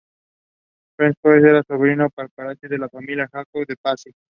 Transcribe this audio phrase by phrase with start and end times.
[0.95, 4.11] Francesco era sobrino del patriarca de la familia, Jacobo de Pazzi.